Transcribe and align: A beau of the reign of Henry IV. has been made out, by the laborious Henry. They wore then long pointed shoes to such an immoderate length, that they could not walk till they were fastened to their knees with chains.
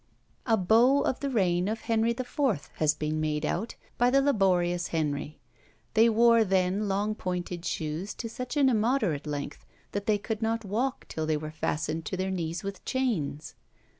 A 0.47 0.57
beau 0.57 1.01
of 1.01 1.19
the 1.19 1.29
reign 1.29 1.67
of 1.67 1.81
Henry 1.81 2.09
IV. 2.09 2.71
has 2.77 2.95
been 2.95 3.21
made 3.21 3.45
out, 3.45 3.75
by 3.99 4.09
the 4.09 4.19
laborious 4.19 4.87
Henry. 4.87 5.37
They 5.93 6.09
wore 6.09 6.43
then 6.43 6.87
long 6.87 7.13
pointed 7.13 7.63
shoes 7.65 8.15
to 8.15 8.27
such 8.27 8.57
an 8.57 8.67
immoderate 8.67 9.27
length, 9.27 9.63
that 9.91 10.07
they 10.07 10.17
could 10.17 10.41
not 10.41 10.65
walk 10.65 11.05
till 11.07 11.27
they 11.27 11.37
were 11.37 11.51
fastened 11.51 12.03
to 12.07 12.17
their 12.17 12.31
knees 12.31 12.63
with 12.63 12.83
chains. 12.83 13.53